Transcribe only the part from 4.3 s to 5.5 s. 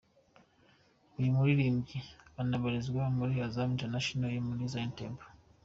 yo muri Zion Temple.